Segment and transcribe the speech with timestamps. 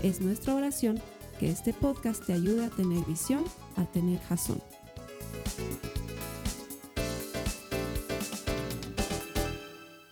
[0.00, 1.02] Es nuestra oración
[1.40, 3.42] que este podcast te ayude a tener visión,
[3.76, 4.62] a tener jazón.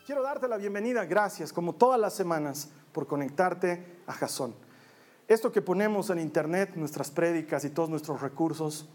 [0.05, 4.57] Quiero darte la bienvenida, gracias, como todas las semanas, por conectarte a Jazón.
[5.29, 8.89] Esto que ponemos en internet, nuestras prédicas y todos nuestros recursos,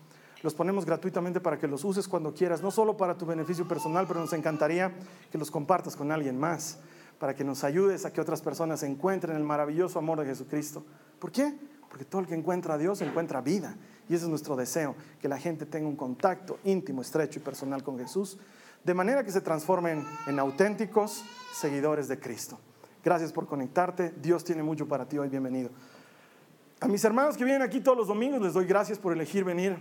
[0.44, 4.08] los ponemos gratuitamente para que los uses cuando quieras, no solo para tu beneficio personal,
[4.08, 4.92] pero nos encantaría
[5.32, 6.80] que los compartas con alguien más,
[7.22, 10.84] para que nos ayudes a que otras personas encuentren el maravilloso amor de Jesucristo.
[11.20, 11.54] ¿Por qué?
[11.88, 13.78] Porque todo el que encuentra a Dios encuentra vida.
[14.10, 17.84] Y ese es nuestro deseo, que la gente tenga un contacto íntimo, estrecho y personal
[17.84, 18.40] con Jesús,
[18.84, 22.58] de manera que se transformen en auténticos seguidores de Cristo.
[23.06, 24.16] Gracias por conectarte.
[24.20, 25.30] Dios tiene mucho para ti hoy.
[25.30, 25.70] Bienvenido.
[26.80, 29.78] A mis hermanos que vienen aquí todos los domingos les doy gracias por elegir venir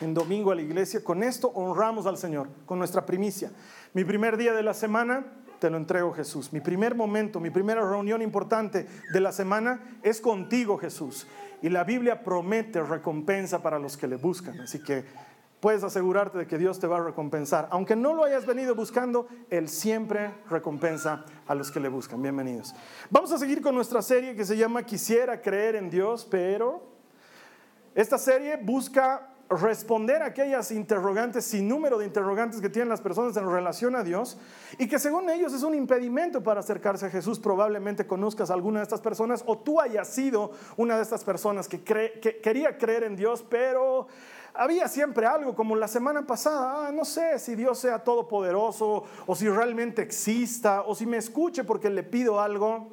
[0.00, 1.02] en domingo a la iglesia.
[1.02, 3.50] Con esto honramos al Señor, con nuestra primicia.
[3.94, 6.52] Mi primer día de la semana te lo entrego Jesús.
[6.52, 11.28] Mi primer momento, mi primera reunión importante de la semana es contigo Jesús.
[11.62, 14.58] Y la Biblia promete recompensa para los que le buscan.
[14.58, 15.04] Así que
[15.60, 17.68] puedes asegurarte de que Dios te va a recompensar.
[17.70, 22.20] Aunque no lo hayas venido buscando, Él siempre recompensa a los que le buscan.
[22.20, 22.74] Bienvenidos.
[23.08, 26.82] Vamos a seguir con nuestra serie que se llama Quisiera creer en Dios, pero
[27.94, 33.36] esta serie busca responder a aquellas interrogantes, sin número de interrogantes que tienen las personas
[33.36, 34.38] en relación a Dios
[34.78, 37.38] y que según ellos es un impedimento para acercarse a Jesús.
[37.38, 41.68] Probablemente conozcas a alguna de estas personas o tú hayas sido una de estas personas
[41.68, 44.06] que, que quería creer en Dios, pero
[44.54, 49.34] había siempre algo, como la semana pasada, ah, no sé si Dios sea todopoderoso o
[49.34, 52.88] si realmente exista o si me escuche porque le pido algo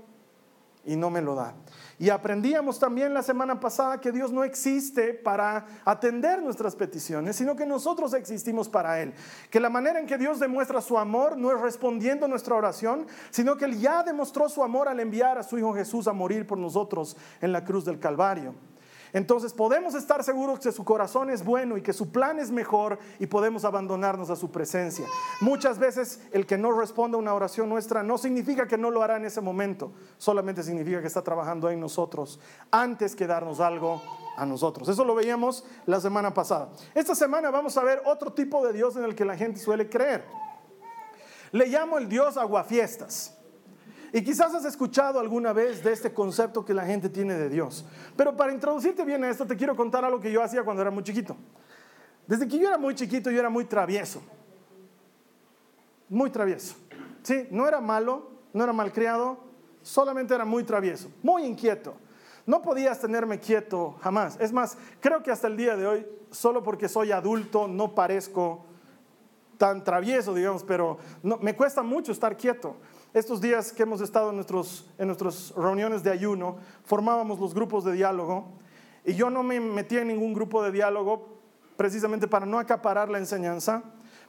[0.85, 1.53] y no me lo da.
[1.99, 7.57] Y aprendíamos también la semana pasada que Dios no existe para atender nuestras peticiones, sino
[7.57, 9.13] que nosotros existimos para Él.
[9.49, 13.57] Que la manera en que Dios demuestra su amor no es respondiendo nuestra oración, sino
[13.57, 16.57] que Él ya demostró su amor al enviar a su Hijo Jesús a morir por
[16.57, 18.55] nosotros en la cruz del Calvario.
[19.13, 22.99] Entonces podemos estar seguros que su corazón es bueno y que su plan es mejor
[23.19, 25.05] y podemos abandonarnos a su presencia.
[25.41, 29.01] Muchas veces el que no responda a una oración nuestra no significa que no lo
[29.01, 32.39] hará en ese momento, solamente significa que está trabajando en nosotros
[32.71, 34.01] antes que darnos algo
[34.37, 34.87] a nosotros.
[34.87, 36.69] Eso lo veíamos la semana pasada.
[36.93, 39.89] Esta semana vamos a ver otro tipo de Dios en el que la gente suele
[39.89, 40.23] creer.
[41.51, 43.38] Le llamo el Dios aguafiestas.
[44.11, 47.85] Y quizás has escuchado alguna vez de este concepto que la gente tiene de Dios.
[48.15, 50.91] Pero para introducirte bien a esto, te quiero contar algo que yo hacía cuando era
[50.91, 51.35] muy chiquito.
[52.25, 54.21] Desde que yo era muy chiquito, yo era muy travieso.
[56.07, 56.75] Muy travieso.
[57.21, 59.37] Sí, no era malo, no era malcriado,
[59.81, 61.93] solamente era muy travieso, muy inquieto.
[62.45, 64.37] No podías tenerme quieto jamás.
[64.39, 68.65] Es más, creo que hasta el día de hoy, solo porque soy adulto, no parezco
[69.57, 72.77] tan travieso, digamos, pero me cuesta mucho estar quieto.
[73.11, 77.83] Estos días que hemos estado en, nuestros, en nuestras reuniones de ayuno, formábamos los grupos
[77.83, 78.45] de diálogo
[79.03, 81.39] y yo no me metía en ningún grupo de diálogo
[81.75, 83.81] precisamente para no acaparar la enseñanza,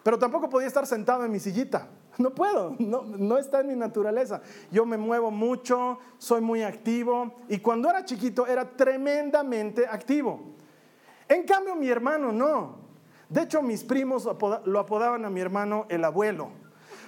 [0.02, 1.88] pero tampoco podía estar sentado en mi sillita.
[2.18, 4.42] No puedo, no, no está en mi naturaleza.
[4.70, 10.40] Yo me muevo mucho, soy muy activo y cuando era chiquito era tremendamente activo.
[11.28, 12.76] En cambio mi hermano no.
[13.28, 14.28] De hecho mis primos
[14.64, 16.59] lo apodaban a mi hermano el abuelo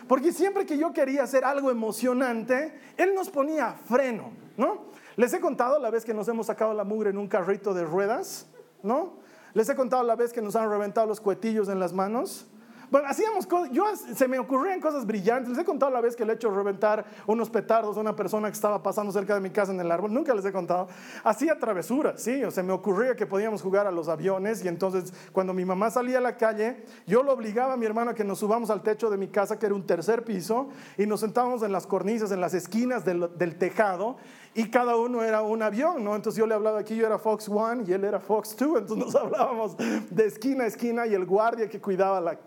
[0.08, 4.92] porque siempre que yo quería hacer algo emocionante, Él nos ponía freno, ¿no?
[5.16, 7.84] Les he contado la vez que nos hemos sacado la mugre en un carrito de
[7.84, 8.46] ruedas,
[8.82, 9.14] ¿no?
[9.54, 12.46] Les he contado la vez que nos han reventado los cuetillos en las manos.
[12.92, 15.48] Bueno, hacíamos cosas, yo se me ocurrían cosas brillantes.
[15.48, 18.48] Les he contado la vez que le he hecho reventar unos petardos a una persona
[18.48, 20.12] que estaba pasando cerca de mi casa en el árbol.
[20.12, 20.88] Nunca les he contado.
[21.24, 22.44] Hacía travesuras, sí.
[22.44, 25.90] O se me ocurría que podíamos jugar a los aviones y entonces cuando mi mamá
[25.90, 28.82] salía a la calle, yo lo obligaba a mi hermano a que nos subamos al
[28.82, 30.68] techo de mi casa, que era un tercer piso,
[30.98, 34.18] y nos sentábamos en las cornisas, en las esquinas del, del tejado
[34.54, 36.14] y cada uno era un avión, ¿no?
[36.14, 39.06] Entonces yo le hablaba aquí, yo era Fox One y él era Fox Two, entonces
[39.06, 42.38] nos hablábamos de esquina a esquina y el guardia que cuidaba la,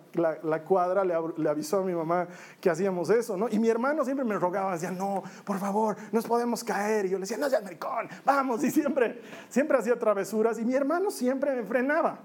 [0.43, 2.27] la, cuadra le, le, avisó a mi mamá
[2.61, 3.47] que hacíamos eso, ¿no?
[3.49, 7.07] Y mi hermano siempre me rogaba, decía, no, por favor, nos podemos caer.
[7.07, 8.63] Y yo le decía, no seas maricón, vamos.
[8.63, 12.19] Y siempre, siempre hacía travesuras y mi hermano siempre me frenaba.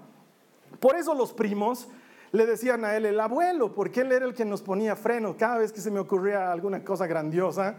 [0.79, 1.89] Por eso los primos
[2.31, 5.57] le decían a él el abuelo, porque él era el que nos ponía freno cada
[5.57, 7.75] vez que se me ocurría alguna cosa grandiosa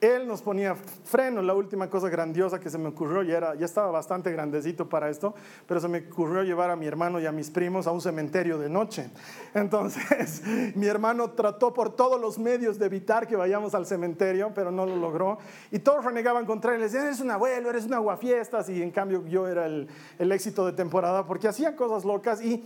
[0.00, 1.40] Él nos ponía freno.
[1.40, 5.08] La última cosa grandiosa que se me ocurrió, ya, era, ya estaba bastante grandecito para
[5.08, 5.34] esto,
[5.66, 8.58] pero se me ocurrió llevar a mi hermano y a mis primos a un cementerio
[8.58, 9.08] de noche.
[9.54, 10.42] Entonces,
[10.74, 14.84] mi hermano trató por todos los medios de evitar que vayamos al cementerio, pero no
[14.84, 15.38] lo logró.
[15.70, 19.24] Y todos renegaban contra él, decían, eres un abuelo, eres un aguafiestas, y en cambio
[19.26, 19.88] yo era el,
[20.18, 22.64] el éxito de temporada porque hacía cosas locas y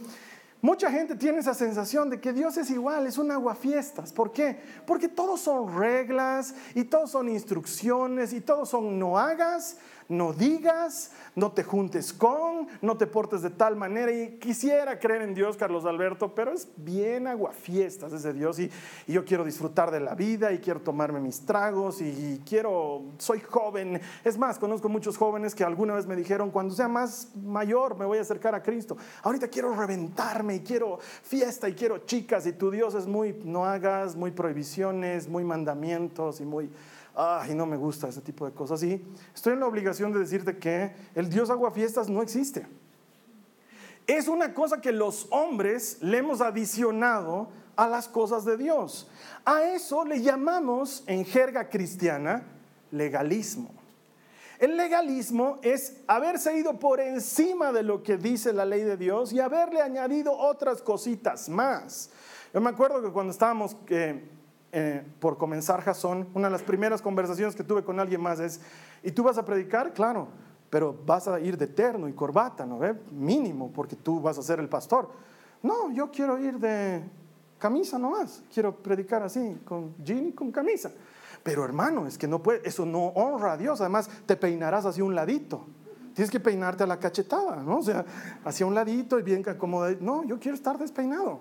[0.63, 4.13] Mucha gente tiene esa sensación de que Dios es igual, es un aguafiestas.
[4.13, 4.61] ¿Por qué?
[4.87, 9.79] Porque todos son reglas y todos son instrucciones y todos son no hagas,
[10.11, 14.13] no digas, no te juntes con, no te portes de tal manera.
[14.13, 18.59] Y quisiera creer en Dios, Carlos Alberto, pero es bien aguafiestas ese Dios.
[18.59, 18.71] Y,
[19.07, 23.41] y yo quiero disfrutar de la vida y quiero tomarme mis tragos y, quiero, soy
[23.41, 24.01] joven.
[24.25, 28.05] Es más, conozco muchos jóvenes que alguna vez me dijeron, cuando sea más mayor me
[28.05, 28.97] voy a acercar a Cristo.
[29.23, 33.65] Ahorita quiero reventarme y quiero fiesta y quiero chicas y tu Dios es muy no
[33.65, 36.71] hagas, muy prohibiciones, muy mandamientos y muy
[37.15, 38.83] ay, no me gusta ese tipo de cosas.
[38.83, 39.03] Y
[39.35, 42.67] estoy en la obligación de decirte que el Dios aguafiestas no existe.
[44.07, 49.09] Es una cosa que los hombres le hemos adicionado a las cosas de Dios.
[49.45, 52.43] A eso le llamamos en jerga cristiana
[52.91, 53.71] legalismo.
[54.59, 59.33] El legalismo es haberse ido por encima de lo que dice la ley de Dios
[59.33, 62.11] y haberle añadido otras cositas más.
[62.53, 64.23] Yo me acuerdo que cuando estábamos eh,
[64.73, 68.61] eh, por comenzar Jason, una de las primeras conversaciones que tuve con alguien más es,
[69.03, 69.93] ¿y tú vas a predicar?
[69.93, 70.29] Claro,
[70.71, 72.95] pero vas a ir de terno y corbata, ¿no ve?
[73.11, 75.11] Mínimo, porque tú vas a ser el pastor.
[75.63, 77.03] No, yo quiero ir de
[77.59, 80.93] camisa nomás, quiero predicar así, con jean y con camisa.
[81.43, 85.05] Pero hermano, es que no puede, eso no honra a Dios, además te peinarás hacia
[85.05, 85.67] un ladito.
[86.15, 87.79] Tienes que peinarte a la cachetada, ¿no?
[87.79, 88.05] O sea,
[88.45, 89.97] hacia un ladito y bien acomodado.
[90.01, 91.41] No, yo quiero estar despeinado.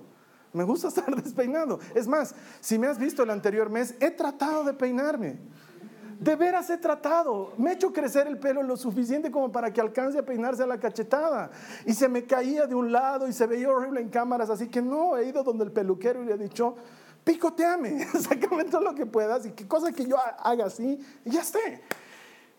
[0.54, 1.80] Me gusta estar despeinado.
[1.96, 5.38] Es más, si me has visto el anterior mes, he tratado de peinarme.
[6.20, 7.54] De veras he tratado.
[7.58, 10.68] Me he hecho crecer el pelo lo suficiente como para que alcance a peinarse a
[10.68, 11.50] la cachetada.
[11.86, 14.50] Y se me caía de un lado y se veía horrible en cámaras.
[14.50, 16.76] Así que no, he ido donde el peluquero y le he dicho,
[17.24, 21.42] picoteame, sácame todo lo que puedas y qué cosa que yo haga así y ya
[21.42, 21.84] esté.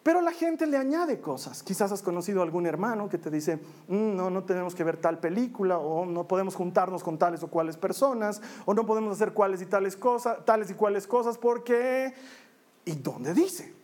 [0.02, 1.62] Pero la gente le añade cosas.
[1.62, 3.56] Quizás has conocido a algún hermano que te dice,
[3.88, 7.48] mm, no, no tenemos que ver tal película, o no podemos juntarnos con tales o
[7.48, 12.14] cuales personas, o no podemos hacer cuales y tales cosas, tales y cuales cosas, porque...
[12.86, 13.79] ¿Y dónde dice?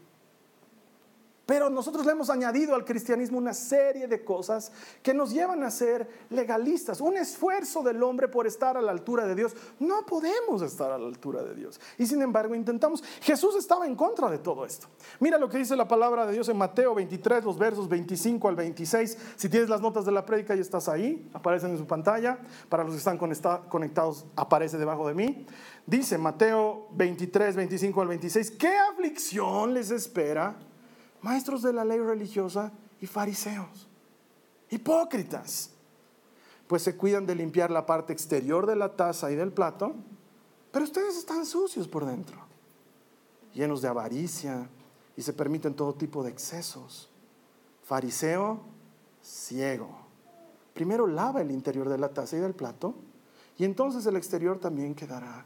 [1.46, 5.70] Pero nosotros le hemos añadido al cristianismo una serie de cosas que nos llevan a
[5.70, 7.00] ser legalistas.
[7.00, 9.54] Un esfuerzo del hombre por estar a la altura de Dios.
[9.78, 11.80] No podemos estar a la altura de Dios.
[11.98, 13.04] Y sin embargo intentamos.
[13.20, 14.88] Jesús estaba en contra de todo esto.
[15.20, 18.56] Mira lo que dice la palabra de Dios en Mateo 23, los versos 25 al
[18.56, 19.16] 26.
[19.36, 22.40] Si tienes las notas de la prédica y estás ahí, aparecen en su pantalla.
[22.68, 25.46] Para los que están conectados, aparece debajo de mí.
[25.86, 28.50] Dice Mateo 23, 25 al 26.
[28.50, 30.56] ¿Qué aflicción les espera?
[31.26, 33.88] Maestros de la ley religiosa y fariseos,
[34.70, 35.72] hipócritas,
[36.68, 39.96] pues se cuidan de limpiar la parte exterior de la taza y del plato,
[40.70, 42.38] pero ustedes están sucios por dentro,
[43.54, 44.68] llenos de avaricia
[45.16, 47.10] y se permiten todo tipo de excesos.
[47.82, 48.60] Fariseo
[49.20, 49.88] ciego.
[50.74, 52.94] Primero lava el interior de la taza y del plato
[53.58, 55.44] y entonces el exterior también quedará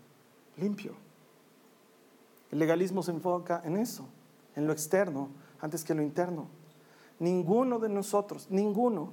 [0.59, 0.93] limpio.
[2.51, 4.05] El legalismo se enfoca en eso,
[4.57, 6.49] en lo externo, antes que lo interno.
[7.19, 9.13] Ninguno de nosotros, ninguno,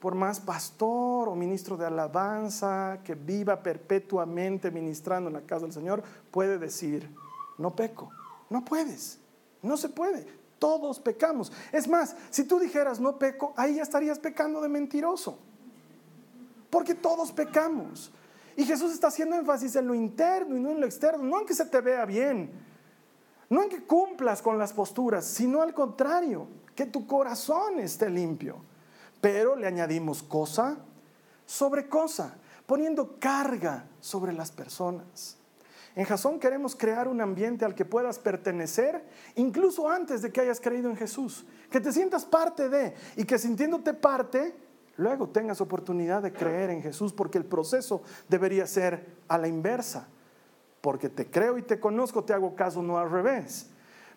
[0.00, 5.72] por más pastor o ministro de alabanza que viva perpetuamente ministrando en la casa del
[5.72, 7.10] Señor, puede decir,
[7.56, 8.10] no peco.
[8.50, 9.18] No puedes,
[9.62, 10.26] no se puede.
[10.58, 11.52] Todos pecamos.
[11.72, 15.38] Es más, si tú dijeras no peco, ahí ya estarías pecando de mentiroso.
[16.70, 18.12] Porque todos pecamos.
[18.56, 21.46] Y Jesús está haciendo énfasis en lo interno y no en lo externo, no en
[21.46, 22.50] que se te vea bien,
[23.50, 28.56] no en que cumplas con las posturas, sino al contrario, que tu corazón esté limpio.
[29.20, 30.78] Pero le añadimos cosa
[31.46, 32.36] sobre cosa,
[32.66, 35.36] poniendo carga sobre las personas.
[35.96, 40.60] En Jasón queremos crear un ambiente al que puedas pertenecer incluso antes de que hayas
[40.60, 41.44] creído en Jesús.
[41.70, 44.54] Que te sientas parte de y que sintiéndote parte,
[44.96, 50.06] luego tengas oportunidad de creer en Jesús porque el proceso debería ser a la inversa
[50.88, 53.68] porque te creo y te conozco, te hago caso, no al revés.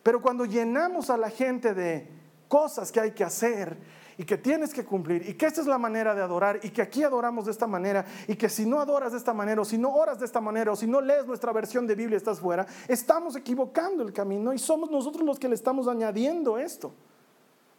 [0.03, 2.07] Pero cuando llenamos a la gente de
[2.47, 3.75] cosas que hay que hacer
[4.17, 6.81] y que tienes que cumplir y que esta es la manera de adorar y que
[6.81, 9.77] aquí adoramos de esta manera y que si no adoras de esta manera o si
[9.77, 12.65] no oras de esta manera o si no lees nuestra versión de Biblia estás fuera,
[12.87, 16.93] estamos equivocando el camino y somos nosotros los que le estamos añadiendo esto.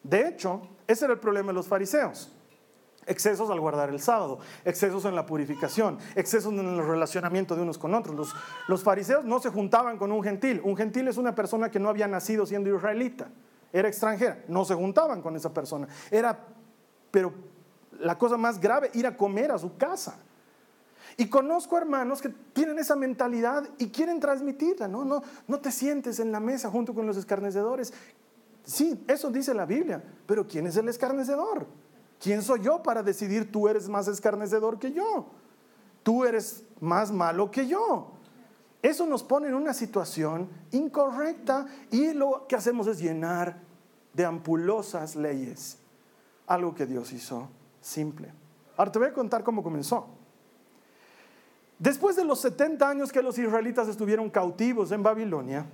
[0.02, 2.30] De hecho, ese era el problema de los fariseos.
[3.06, 7.76] Excesos al guardar el sábado, excesos en la purificación, excesos en el relacionamiento de unos
[7.76, 8.14] con otros.
[8.14, 8.34] Los,
[8.68, 10.60] los, fariseos no se juntaban con un gentil.
[10.62, 13.28] Un gentil es una persona que no había nacido siendo israelita,
[13.72, 14.44] era extranjera.
[14.46, 15.88] No se juntaban con esa persona.
[16.10, 16.38] Era,
[17.10, 17.32] pero
[17.98, 20.16] la cosa más grave, ir a comer a su casa.
[21.16, 25.04] Y conozco hermanos que tienen esa mentalidad y quieren transmitirla, ¿no?
[25.04, 27.92] No, no te sientes en la mesa junto con los escarnecedores.
[28.64, 31.66] Sí, eso dice la Biblia, pero ¿quién es el escarnecedor?
[32.22, 35.26] ¿Quién soy yo para decidir tú eres más escarnecedor que yo?
[36.04, 38.12] Tú eres más malo que yo.
[38.80, 43.60] Eso nos pone en una situación incorrecta y lo que hacemos es llenar
[44.12, 45.78] de ampulosas leyes
[46.46, 47.48] algo que Dios hizo
[47.80, 48.32] simple.
[48.76, 50.06] Ahora te voy a contar cómo comenzó.
[51.80, 55.66] Después de los 70 años que los israelitas estuvieron cautivos en Babilonia,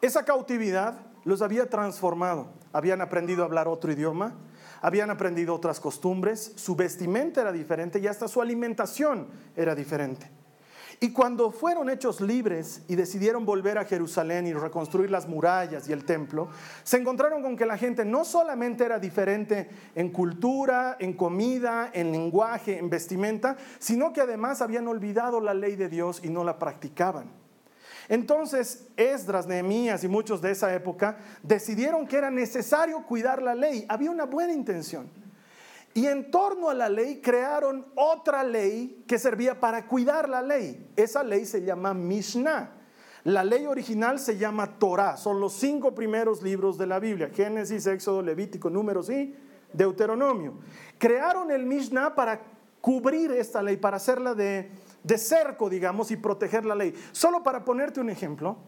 [0.00, 2.50] esa cautividad los había transformado.
[2.72, 4.34] Habían aprendido a hablar otro idioma,
[4.80, 10.30] habían aprendido otras costumbres, su vestimenta era diferente y hasta su alimentación era diferente.
[11.00, 15.92] Y cuando fueron hechos libres y decidieron volver a Jerusalén y reconstruir las murallas y
[15.92, 16.48] el templo,
[16.82, 22.10] se encontraron con que la gente no solamente era diferente en cultura, en comida, en
[22.10, 26.58] lenguaje, en vestimenta, sino que además habían olvidado la ley de Dios y no la
[26.58, 27.30] practicaban.
[28.08, 33.84] Entonces Esdras, Nehemías y muchos de esa época decidieron que era necesario cuidar la ley.
[33.88, 35.10] Había una buena intención.
[35.94, 40.90] Y en torno a la ley crearon otra ley que servía para cuidar la ley.
[40.96, 42.72] Esa ley se llama Mishnah.
[43.24, 45.16] La ley original se llama Torah.
[45.16, 47.30] Son los cinco primeros libros de la Biblia.
[47.34, 49.34] Génesis, Éxodo, Levítico, Números y
[49.72, 50.54] Deuteronomio.
[50.98, 52.40] Crearon el Mishnah para
[52.80, 54.70] cubrir esta ley, para hacerla de,
[55.02, 56.94] de cerco, digamos, y proteger la ley.
[57.12, 58.58] Solo para ponerte un ejemplo,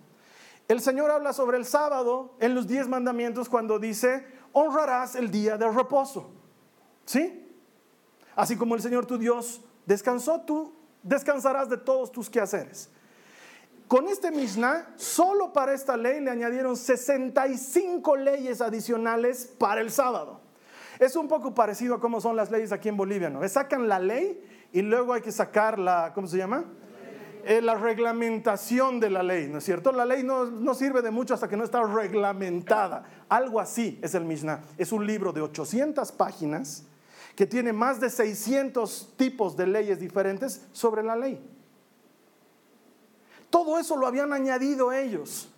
[0.69, 5.57] el Señor habla sobre el sábado en los diez mandamientos cuando dice, honrarás el día
[5.57, 6.31] de reposo.
[7.05, 7.47] ¿Sí?
[8.37, 10.73] Así como el Señor tu Dios descansó, tú
[11.03, 12.91] descansarás de todos tus quehaceres.
[13.89, 20.41] Con este Mishnah, solo para esta ley le añadieron 65 leyes adicionales para el sábado.
[21.01, 23.47] Es un poco parecido a cómo son las leyes aquí en Bolivia, ¿no?
[23.49, 24.41] Sacan la ley
[24.73, 26.65] y luego hay que sacar la, ¿cómo se llama?
[27.45, 29.93] Eh, la reglamentación de la ley, ¿no es cierto?
[29.93, 33.05] La ley no, no, sirve de mucho hasta que no está reglamentada.
[33.29, 34.61] Algo así es el Mishnah.
[34.77, 36.85] Es un libro de 800 páginas
[37.35, 41.41] que tiene más de 600 tipos de leyes diferentes sobre la ley.
[43.49, 45.49] Todo eso lo habían añadido ellos,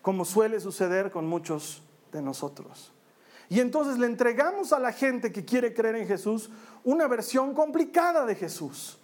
[0.00, 2.92] como suele suceder con muchos de nosotros.
[3.52, 6.48] Y entonces le entregamos a la gente que quiere creer en Jesús
[6.84, 8.98] una versión complicada de Jesús.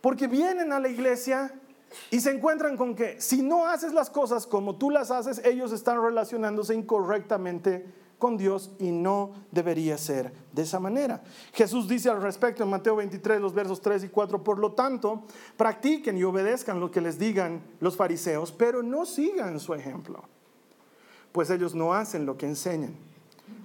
[0.00, 1.52] Porque vienen a la iglesia
[2.12, 5.72] y se encuentran con que si no haces las cosas como tú las haces, ellos
[5.72, 7.84] están relacionándose incorrectamente
[8.16, 11.20] con Dios y no debería ser de esa manera.
[11.52, 15.24] Jesús dice al respecto en Mateo 23, los versos 3 y 4, por lo tanto,
[15.56, 20.22] practiquen y obedezcan lo que les digan los fariseos, pero no sigan su ejemplo,
[21.32, 22.94] pues ellos no hacen lo que enseñan.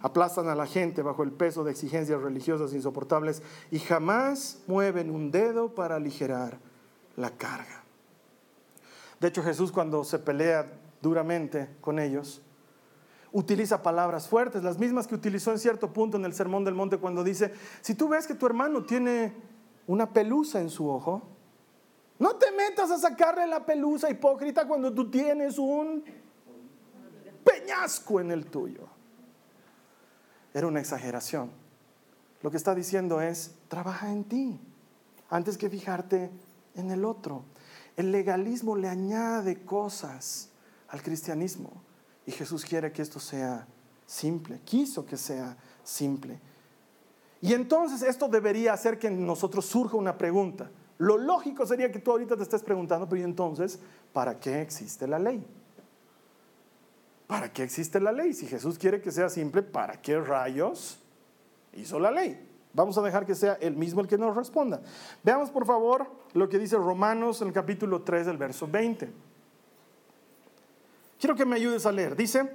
[0.01, 3.41] Aplastan a la gente bajo el peso de exigencias religiosas insoportables
[3.71, 6.59] y jamás mueven un dedo para aligerar
[7.15, 7.83] la carga.
[9.19, 12.41] De hecho, Jesús cuando se pelea duramente con ellos,
[13.31, 16.97] utiliza palabras fuertes, las mismas que utilizó en cierto punto en el Sermón del Monte
[16.97, 19.33] cuando dice, si tú ves que tu hermano tiene
[19.87, 21.21] una pelusa en su ojo,
[22.17, 26.03] no te metas a sacarle la pelusa hipócrita cuando tú tienes un
[27.45, 28.87] peñasco en el tuyo.
[30.53, 31.51] Era una exageración.
[32.41, 34.59] Lo que está diciendo es, trabaja en ti
[35.29, 36.29] antes que fijarte
[36.75, 37.43] en el otro.
[37.95, 40.49] El legalismo le añade cosas
[40.89, 41.71] al cristianismo.
[42.25, 43.67] Y Jesús quiere que esto sea
[44.05, 46.39] simple, quiso que sea simple.
[47.41, 50.69] Y entonces esto debería hacer que en nosotros surja una pregunta.
[50.97, 53.79] Lo lógico sería que tú ahorita te estés preguntando, pero ¿y entonces
[54.13, 55.45] para qué existe la ley?
[57.27, 58.33] ¿Para qué existe la ley?
[58.33, 60.99] Si Jesús quiere que sea simple, ¿para qué rayos
[61.73, 62.39] hizo la ley?
[62.73, 64.81] Vamos a dejar que sea el mismo el que nos responda.
[65.23, 69.09] Veamos por favor lo que dice Romanos en el capítulo 3 del verso 20.
[71.19, 72.15] Quiero que me ayudes a leer.
[72.15, 72.51] Dice,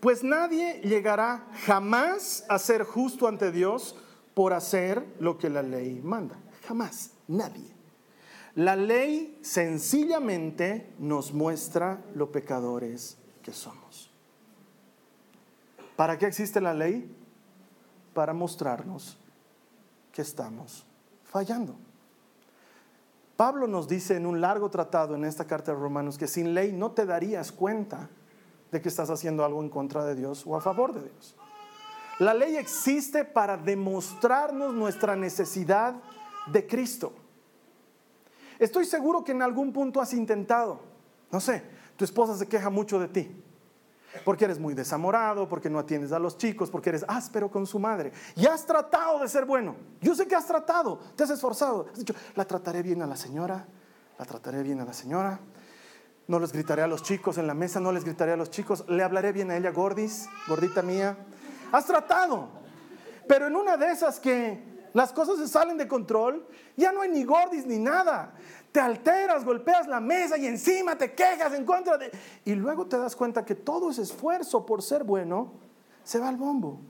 [0.00, 3.96] pues nadie llegará jamás a ser justo ante Dios
[4.34, 6.36] por hacer lo que la ley manda.
[6.66, 7.70] Jamás, nadie.
[8.56, 14.09] La ley sencillamente nos muestra lo pecadores que somos.
[16.00, 17.14] ¿Para qué existe la ley?
[18.14, 19.18] Para mostrarnos
[20.10, 20.86] que estamos
[21.24, 21.76] fallando.
[23.36, 26.72] Pablo nos dice en un largo tratado en esta carta de Romanos que sin ley
[26.72, 28.08] no te darías cuenta
[28.72, 31.36] de que estás haciendo algo en contra de Dios o a favor de Dios.
[32.18, 35.96] La ley existe para demostrarnos nuestra necesidad
[36.50, 37.12] de Cristo.
[38.58, 40.80] Estoy seguro que en algún punto has intentado,
[41.30, 41.62] no sé,
[41.98, 43.44] tu esposa se queja mucho de ti,
[44.24, 47.78] porque eres muy desamorado, porque no atiendes a los chicos, porque eres áspero con su
[47.78, 48.12] madre.
[48.36, 49.76] Y has tratado de ser bueno.
[50.00, 51.86] Yo sé que has tratado, te has esforzado.
[51.92, 53.66] Has dicho, la trataré bien a la señora,
[54.18, 55.40] la trataré bien a la señora.
[56.26, 58.84] No les gritaré a los chicos en la mesa, no les gritaré a los chicos.
[58.88, 61.16] Le hablaré bien a ella, gordis, gordita mía.
[61.72, 62.48] Has tratado.
[63.26, 67.08] Pero en una de esas que las cosas se salen de control, ya no hay
[67.10, 68.32] ni gordis ni nada.
[68.72, 72.10] Te alteras, golpeas la mesa y encima te quejas en contra de...
[72.44, 75.52] Y luego te das cuenta que todo ese esfuerzo por ser bueno
[76.04, 76.80] se va al bombo.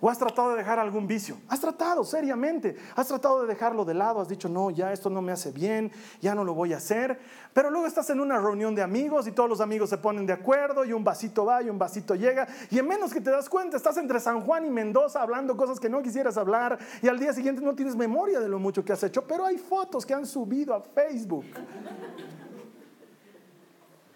[0.00, 1.38] ¿O has tratado de dejar algún vicio?
[1.48, 2.76] Has tratado seriamente.
[2.94, 4.20] Has tratado de dejarlo de lado.
[4.20, 5.90] Has dicho, no, ya esto no me hace bien,
[6.20, 7.18] ya no lo voy a hacer.
[7.52, 10.32] Pero luego estás en una reunión de amigos y todos los amigos se ponen de
[10.32, 12.46] acuerdo y un vasito va y un vasito llega.
[12.70, 15.80] Y en menos que te das cuenta, estás entre San Juan y Mendoza hablando cosas
[15.80, 16.78] que no quisieras hablar.
[17.02, 19.26] Y al día siguiente no tienes memoria de lo mucho que has hecho.
[19.26, 21.46] Pero hay fotos que han subido a Facebook.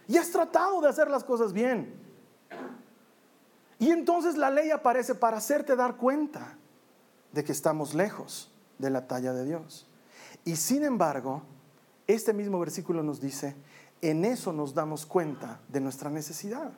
[0.07, 2.01] Y has tratado de hacer las cosas bien.
[3.83, 6.57] Y entonces la ley aparece para hacerte dar cuenta
[7.33, 8.49] de que estamos lejos
[8.79, 9.89] de la talla de Dios.
[10.45, 11.43] Y sin embargo,
[12.07, 13.57] este mismo versículo nos dice,
[14.01, 16.71] en eso nos damos cuenta de nuestra necesidad.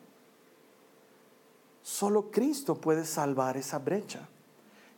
[1.82, 4.26] Solo Cristo puede salvar esa brecha.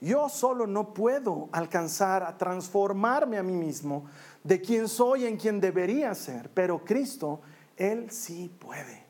[0.00, 4.04] Yo solo no puedo alcanzar a transformarme a mí mismo
[4.44, 7.40] de quien soy en quien debería ser, pero Cristo,
[7.76, 9.05] Él sí puede.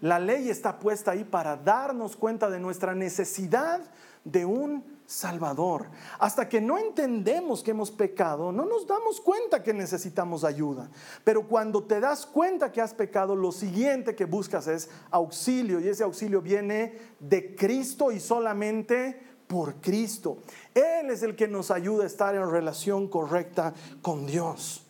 [0.00, 3.80] La ley está puesta ahí para darnos cuenta de nuestra necesidad
[4.24, 5.86] de un Salvador.
[6.18, 10.90] Hasta que no entendemos que hemos pecado, no nos damos cuenta que necesitamos ayuda.
[11.24, 15.80] Pero cuando te das cuenta que has pecado, lo siguiente que buscas es auxilio.
[15.80, 20.38] Y ese auxilio viene de Cristo y solamente por Cristo.
[20.74, 23.72] Él es el que nos ayuda a estar en relación correcta
[24.02, 24.82] con Dios.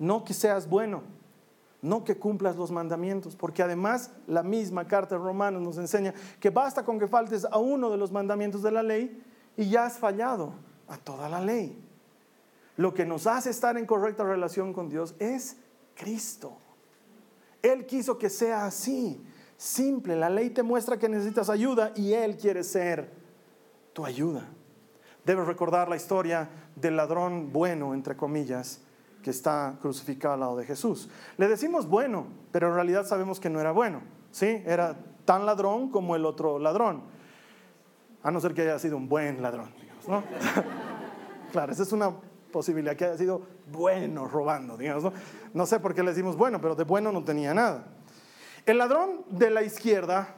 [0.00, 1.13] No que seas bueno
[1.84, 6.48] no que cumplas los mandamientos, porque además la misma carta de Romanos nos enseña que
[6.48, 9.22] basta con que faltes a uno de los mandamientos de la ley
[9.54, 10.54] y ya has fallado
[10.88, 11.78] a toda la ley.
[12.78, 15.58] Lo que nos hace estar en correcta relación con Dios es
[15.94, 16.56] Cristo.
[17.62, 19.22] Él quiso que sea así,
[19.58, 20.16] simple.
[20.16, 23.10] La ley te muestra que necesitas ayuda y Él quiere ser
[23.92, 24.48] tu ayuda.
[25.26, 28.80] Debes recordar la historia del ladrón bueno, entre comillas,
[29.24, 31.08] que está crucificado al lado de Jesús.
[31.38, 34.02] Le decimos bueno, pero en realidad sabemos que no era bueno.
[34.30, 34.62] ¿sí?
[34.66, 37.04] Era tan ladrón como el otro ladrón.
[38.22, 39.72] A no ser que haya sido un buen ladrón.
[40.06, 40.22] ¿no?
[41.52, 42.14] claro, esa es una
[42.52, 43.40] posibilidad que haya sido
[43.72, 44.76] bueno robando.
[44.76, 45.12] Digamos, ¿no?
[45.54, 47.86] no sé por qué le decimos bueno, pero de bueno no tenía nada.
[48.66, 50.34] El ladrón de la izquierda,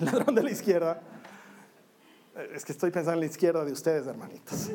[0.00, 1.00] el ladrón de la izquierda,
[2.52, 4.70] es que estoy pensando en la izquierda de ustedes, hermanitos.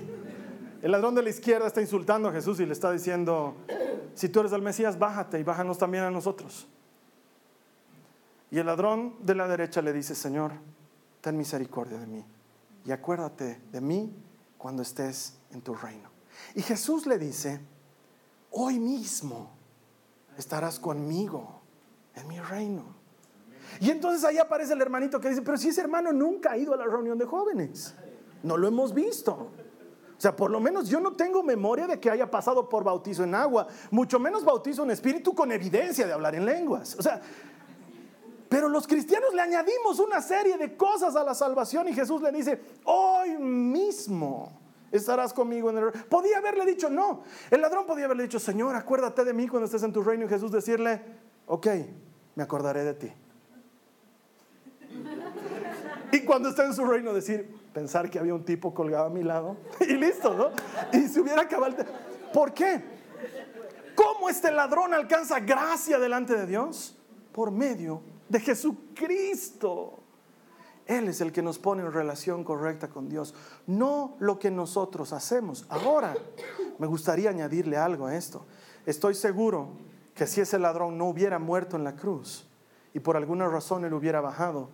[0.82, 3.56] El ladrón de la izquierda está insultando a Jesús y le está diciendo,
[4.14, 6.68] si tú eres el Mesías, bájate y bájanos también a nosotros.
[8.52, 10.54] Y el ladrón de la derecha le dice, Señor,
[11.22, 12.26] ten misericordia de mí
[12.86, 14.16] y acuérdate de mí
[14.58, 16.10] cuando estés en tu reino.
[16.56, 17.60] Y Jesús le dice,
[18.52, 19.52] hoy mismo
[20.38, 21.62] estarás conmigo
[22.16, 22.84] en mi reino.
[23.82, 26.74] Y entonces ahí aparece el hermanito que dice, pero si ese hermano nunca ha ido
[26.74, 27.94] a la reunión de jóvenes,
[28.44, 29.52] no lo hemos visto.
[30.20, 33.24] O sea, por lo menos yo no tengo memoria de que haya pasado por bautizo
[33.24, 36.98] en agua, mucho menos bautizo en espíritu con evidencia de hablar en lenguas.
[37.00, 37.22] O sea,
[38.50, 42.34] pero los cristianos le añadimos una serie de cosas a la salvación y Jesús le
[42.34, 44.52] dice, hoy mismo
[44.92, 46.08] estarás conmigo en el reino.
[46.10, 47.24] Podía haberle dicho no.
[47.50, 50.28] El ladrón podía haberle dicho, Señor, acuérdate de mí cuando estés en tu reino y
[50.28, 51.02] Jesús decirle,
[51.48, 51.68] ok,
[52.36, 53.14] me acordaré de ti.
[56.12, 59.24] Y cuando esté en su reino decir, pensar que había un tipo colgado a mi
[59.24, 60.50] lado y listo, ¿no?
[60.98, 61.78] Y se hubiera acabado.
[62.34, 62.84] ¿Por qué?
[63.96, 66.98] ¿Cómo este ladrón alcanza gracia delante de Dios?
[67.32, 70.00] Por medio de Jesucristo.
[70.86, 73.36] Él es el que nos pone en relación correcta con Dios,
[73.68, 75.66] no lo que nosotros hacemos.
[75.70, 76.16] Ahora,
[76.80, 78.46] me gustaría añadirle algo a esto.
[78.88, 79.70] Estoy seguro
[80.16, 82.48] que si ese ladrón no hubiera muerto en la cruz
[82.94, 84.72] y por alguna razón él hubiera bajado,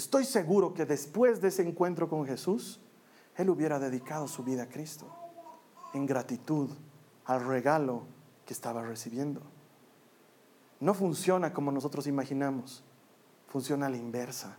[0.00, 2.80] Estoy seguro que después de ese encuentro con Jesús,
[3.36, 5.04] él hubiera dedicado su vida a Cristo
[5.92, 6.70] en gratitud
[7.26, 8.04] al regalo
[8.46, 9.42] que estaba recibiendo.
[10.80, 12.82] No funciona como nosotros imaginamos,
[13.48, 14.56] funciona a la inversa.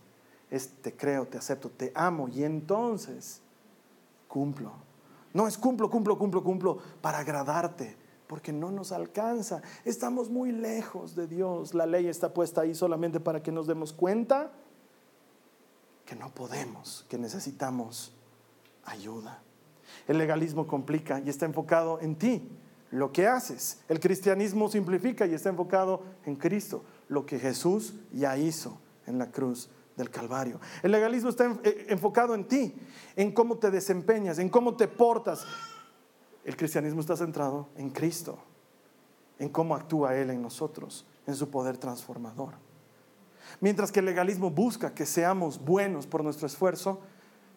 [0.48, 3.42] Es te creo, te acepto, te amo y entonces
[4.28, 4.70] cumplo.
[5.34, 7.96] No es cumplo, cumplo, cumplo, cumplo para agradarte,
[8.28, 9.60] porque no nos alcanza.
[9.84, 11.74] Estamos muy lejos de Dios.
[11.74, 14.52] La ley está puesta ahí solamente para que nos demos cuenta
[16.12, 18.12] que no podemos, que necesitamos
[18.84, 19.42] ayuda.
[20.06, 22.50] El legalismo complica y está enfocado en ti,
[22.90, 23.80] lo que haces.
[23.88, 29.30] El cristianismo simplifica y está enfocado en Cristo, lo que Jesús ya hizo en la
[29.30, 30.60] cruz del Calvario.
[30.82, 32.74] El legalismo está eh, enfocado en ti,
[33.16, 35.46] en cómo te desempeñas, en cómo te portas.
[36.44, 38.38] El cristianismo está centrado en Cristo,
[39.38, 42.52] en cómo actúa Él en nosotros, en su poder transformador.
[43.60, 47.00] Mientras que el legalismo busca que seamos buenos por nuestro esfuerzo,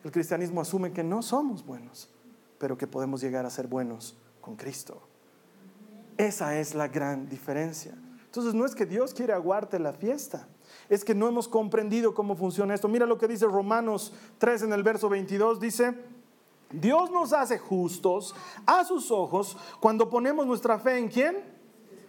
[0.03, 2.09] el cristianismo asume que no somos buenos,
[2.59, 5.01] pero que podemos llegar a ser buenos con Cristo.
[6.17, 7.95] Esa es la gran diferencia.
[8.25, 10.47] Entonces no es que Dios quiere aguarte la fiesta,
[10.89, 12.87] es que no hemos comprendido cómo funciona esto.
[12.87, 15.95] Mira lo que dice Romanos 3 en el verso 22, dice,
[16.71, 21.37] Dios nos hace justos a sus ojos cuando ponemos nuestra fe en quién?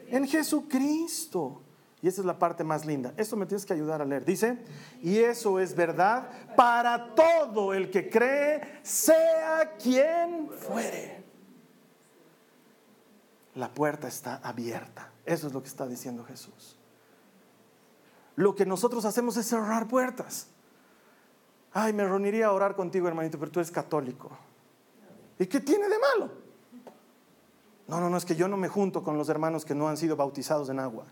[0.09, 1.63] En Jesucristo.
[2.07, 3.13] Y esa es la parte más linda.
[3.17, 4.25] Esto me tienes que ayudar a leer.
[4.25, 4.57] Dice,
[5.03, 11.25] y eso es verdad para todo el que cree, sea quien fuere.
[13.57, 15.11] La puerta está abierta.
[15.25, 16.79] Eso es lo que está diciendo Jesús.
[18.37, 20.47] Lo que nosotros hacemos es cerrar puertas.
[21.73, 24.31] Ay, me reuniría a orar contigo, hermanito, pero tú eres católico.
[25.41, 26.31] ¿Y qué tiene de malo?
[27.89, 29.97] No, no, no, es que yo no me junto con los hermanos que no han
[29.97, 31.07] sido bautizados en agua.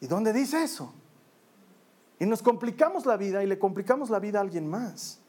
[0.00, 0.92] ¿Y dónde dice eso?
[2.18, 5.20] Y nos complicamos la vida y le complicamos la vida a alguien más.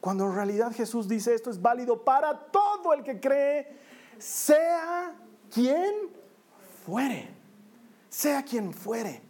[0.00, 3.78] Cuando en realidad Jesús dice esto es válido para todo el que cree,
[4.18, 5.14] sea
[5.50, 5.94] quien
[6.84, 7.30] fuere,
[8.08, 9.22] sea quien fuere.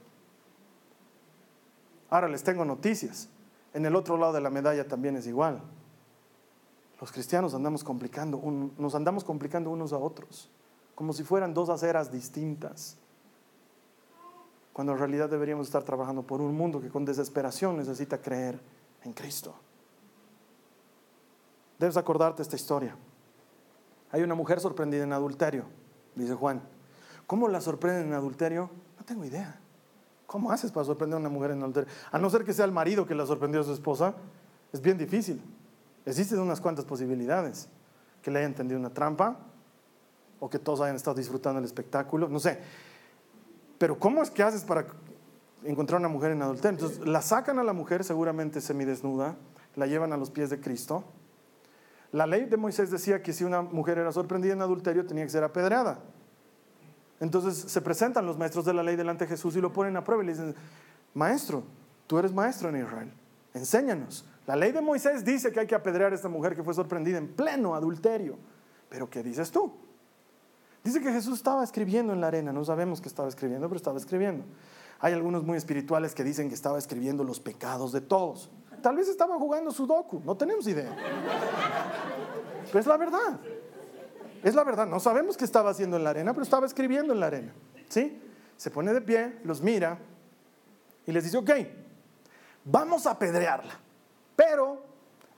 [2.08, 3.28] Ahora les tengo noticias.
[3.74, 5.62] En el otro lado de la medalla también es igual.
[7.00, 8.40] Los cristianos andamos complicando,
[8.78, 10.50] nos andamos complicando unos a otros,
[10.94, 12.96] como si fueran dos aceras distintas
[14.72, 18.60] cuando en realidad deberíamos estar trabajando por un mundo que con desesperación necesita creer
[19.02, 19.54] en Cristo.
[21.78, 22.96] Debes acordarte esta historia.
[24.10, 25.64] Hay una mujer sorprendida en adulterio,
[26.14, 26.62] dice Juan.
[27.26, 28.70] ¿Cómo la sorprenden en adulterio?
[28.98, 29.58] No tengo idea.
[30.26, 31.90] ¿Cómo haces para sorprender a una mujer en adulterio?
[32.10, 34.14] A no ser que sea el marido que la sorprendió a su esposa,
[34.72, 35.42] es bien difícil.
[36.06, 37.68] Existen unas cuantas posibilidades.
[38.22, 39.38] Que le hayan tendido una trampa,
[40.40, 42.58] o que todos hayan estado disfrutando el espectáculo, no sé.
[43.82, 44.86] Pero ¿cómo es que haces para
[45.64, 46.78] encontrar una mujer en adulterio?
[46.78, 49.34] Entonces la sacan a la mujer seguramente semidesnuda,
[49.74, 51.02] la llevan a los pies de Cristo.
[52.12, 55.30] La ley de Moisés decía que si una mujer era sorprendida en adulterio tenía que
[55.30, 55.98] ser apedreada.
[57.18, 60.04] Entonces se presentan los maestros de la ley delante de Jesús y lo ponen a
[60.04, 60.54] prueba y le dicen,
[61.12, 61.64] maestro,
[62.06, 63.12] tú eres maestro en Israel,
[63.52, 64.24] enséñanos.
[64.46, 67.18] La ley de Moisés dice que hay que apedrear a esta mujer que fue sorprendida
[67.18, 68.38] en pleno adulterio.
[68.88, 69.74] Pero ¿qué dices tú?
[70.84, 73.98] Dice que Jesús estaba escribiendo en la arena, no sabemos qué estaba escribiendo, pero estaba
[73.98, 74.44] escribiendo.
[74.98, 78.50] Hay algunos muy espirituales que dicen que estaba escribiendo los pecados de todos.
[78.82, 80.96] Tal vez estaba jugando sudoku, no tenemos idea.
[82.66, 83.40] Pero es la verdad.
[84.42, 87.20] Es la verdad, no sabemos qué estaba haciendo en la arena, pero estaba escribiendo en
[87.20, 87.52] la arena.
[87.88, 88.20] ¿Sí?
[88.56, 89.98] Se pone de pie, los mira
[91.06, 91.50] y les dice, ok,
[92.64, 93.78] vamos a apedrearla,
[94.34, 94.82] pero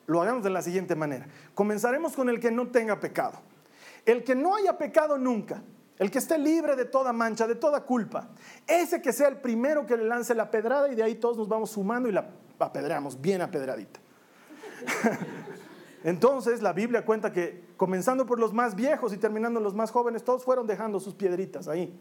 [0.07, 1.27] lo hagamos de la siguiente manera.
[1.55, 3.41] Comenzaremos con el que no tenga pecado.
[4.05, 5.63] El que no haya pecado nunca,
[5.99, 8.29] el que esté libre de toda mancha, de toda culpa,
[8.67, 11.49] ese que sea el primero que le lance la pedrada y de ahí todos nos
[11.49, 14.01] vamos sumando y la apedreamos bien apedradita.
[16.05, 20.23] Entonces la Biblia cuenta que comenzando por los más viejos y terminando los más jóvenes,
[20.23, 21.99] todos fueron dejando sus piedritas ahí.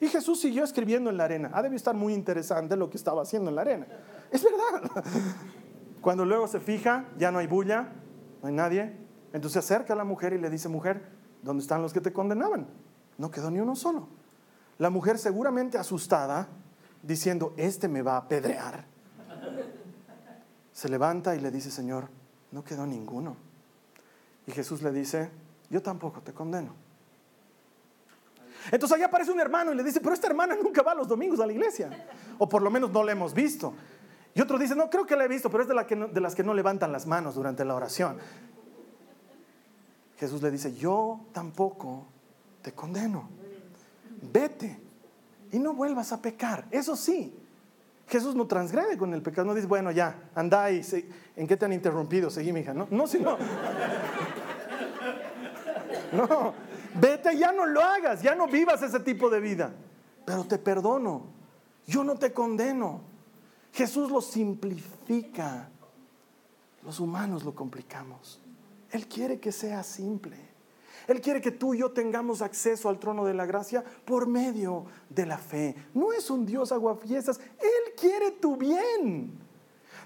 [0.00, 1.50] Y Jesús siguió escribiendo en la arena.
[1.52, 3.86] Ha debido estar muy interesante lo que estaba haciendo en la arena.
[4.30, 5.04] Es verdad.
[6.00, 7.92] Cuando luego se fija, ya no hay bulla,
[8.40, 8.96] no hay nadie.
[9.34, 12.12] Entonces se acerca a la mujer y le dice, mujer, ¿Dónde están los que te
[12.12, 12.66] condenaban?
[13.18, 14.08] No quedó ni uno solo.
[14.78, 16.48] La mujer seguramente asustada,
[17.02, 18.84] diciendo, este me va a apedrear.
[20.72, 22.08] Se levanta y le dice, Señor,
[22.52, 23.36] no quedó ninguno.
[24.46, 25.30] Y Jesús le dice,
[25.68, 26.74] yo tampoco te condeno.
[28.70, 31.40] Entonces allá aparece un hermano y le dice, pero esta hermana nunca va los domingos
[31.40, 32.06] a la iglesia.
[32.38, 33.74] O por lo menos no la hemos visto.
[34.34, 36.54] Y otro dice, no, creo que la he visto, pero es de, las que no
[36.54, 38.18] levantan las manos durante la oración.
[40.20, 42.04] Jesús le dice, yo tampoco
[42.60, 43.26] te condeno.
[44.20, 44.78] Vete
[45.50, 46.66] y no vuelvas a pecar.
[46.70, 47.34] Eso sí,
[48.06, 50.82] Jesús no transgrede con el pecado, no dice, bueno, ya, anda y
[51.36, 52.28] ¿en qué te han interrumpido?
[52.28, 52.74] Seguí, mi hija.
[52.74, 53.36] No, no, sino.
[56.12, 56.54] No,
[56.96, 59.72] vete, ya no lo hagas, ya no vivas ese tipo de vida.
[60.26, 61.26] Pero te perdono,
[61.86, 63.02] yo no te condeno.
[63.72, 65.68] Jesús lo simplifica,
[66.82, 68.40] los humanos lo complicamos.
[68.90, 70.36] Él quiere que sea simple.
[71.06, 74.84] Él quiere que tú y yo tengamos acceso al trono de la gracia por medio
[75.08, 75.74] de la fe.
[75.94, 77.40] No es un Dios aguafiestas.
[77.58, 79.38] Él quiere tu bien.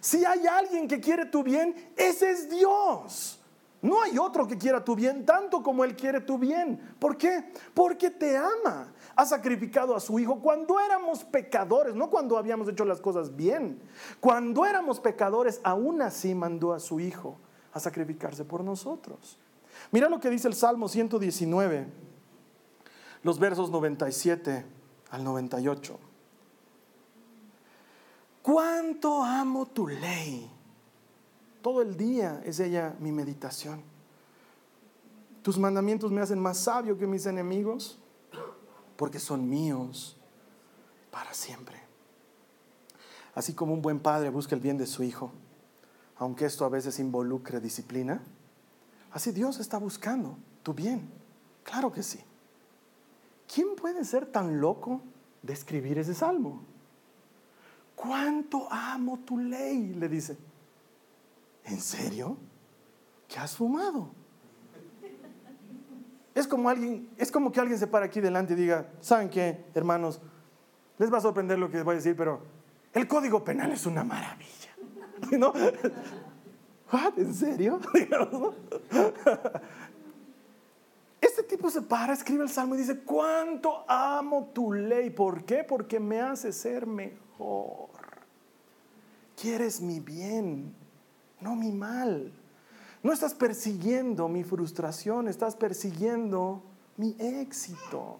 [0.00, 3.40] Si hay alguien que quiere tu bien, ese es Dios.
[3.82, 6.96] No hay otro que quiera tu bien tanto como Él quiere tu bien.
[6.98, 7.52] ¿Por qué?
[7.74, 8.94] Porque te ama.
[9.14, 13.78] Ha sacrificado a su Hijo cuando éramos pecadores, no cuando habíamos hecho las cosas bien.
[14.20, 17.38] Cuando éramos pecadores, aún así mandó a su Hijo
[17.74, 19.36] a sacrificarse por nosotros.
[19.90, 21.86] Mira lo que dice el Salmo 119,
[23.22, 24.64] los versos 97
[25.10, 25.98] al 98.
[28.42, 30.50] ¿Cuánto amo tu ley?
[31.60, 33.82] Todo el día es ella mi meditación.
[35.42, 37.98] Tus mandamientos me hacen más sabio que mis enemigos
[38.96, 40.16] porque son míos
[41.10, 41.82] para siempre.
[43.34, 45.32] Así como un buen padre busca el bien de su hijo,
[46.18, 48.22] aunque esto a veces involucre disciplina,
[49.12, 51.10] así Dios está buscando tu bien.
[51.62, 52.20] Claro que sí.
[53.52, 55.00] ¿Quién puede ser tan loco
[55.42, 56.62] de escribir ese salmo?
[57.94, 59.94] ¿Cuánto amo tu ley?
[59.94, 60.36] Le dice.
[61.64, 62.36] ¿En serio?
[63.28, 64.10] ¿Qué has fumado?
[66.34, 69.64] Es como, alguien, es como que alguien se para aquí delante y diga, ¿saben qué,
[69.72, 70.20] hermanos?
[70.98, 72.42] Les va a sorprender lo que les voy a decir, pero
[72.92, 74.73] el código penal es una maravilla.
[75.38, 75.52] ¿No?
[77.16, 77.80] ¿En serio?
[81.20, 85.08] Este tipo se para, escribe el salmo y dice, ¿cuánto amo tu ley?
[85.10, 85.64] ¿Por qué?
[85.64, 87.88] Porque me hace ser mejor.
[89.34, 90.74] Quieres mi bien
[91.44, 92.32] no mi mal.
[93.02, 96.62] No estás persiguiendo mi frustración, estás persiguiendo
[96.96, 98.16] mi éxito.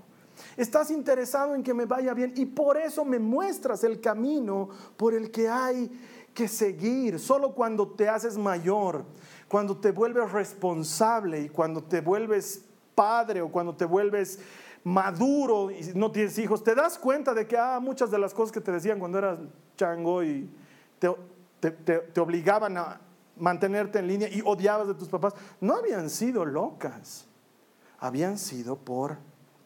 [0.57, 5.15] Estás interesado en que me vaya bien y por eso me muestras el camino por
[5.15, 5.91] el que hay
[6.35, 7.19] que seguir.
[7.19, 9.05] Solo cuando te haces mayor,
[9.49, 14.39] cuando te vuelves responsable y cuando te vuelves padre o cuando te vuelves
[14.83, 18.53] maduro y no tienes hijos, te das cuenta de que ah, muchas de las cosas
[18.53, 19.39] que te decían cuando eras
[19.77, 20.51] chango y
[20.99, 23.01] te obligaban a,
[23.37, 27.27] mantenerte en línea y odiabas de tus papás, no habían sido locas,
[27.99, 29.19] habían sido por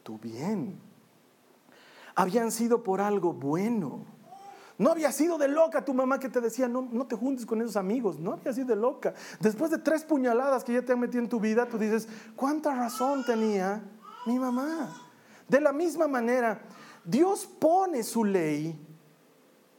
[0.02, 0.78] tu bien,
[2.14, 4.04] habían sido por algo bueno.
[4.78, 7.60] No había sido de loca tu mamá que te decía, no, no te juntes con
[7.60, 8.18] esos amigos.
[8.18, 9.12] No había sido de loca.
[9.40, 12.72] Después de tres puñaladas que ya te han metido en tu vida, tú dices, ¿cuánta
[12.72, 13.82] razón tenía
[14.24, 14.96] mi mamá?
[15.48, 16.60] De la misma manera,
[17.04, 18.78] Dios pone su ley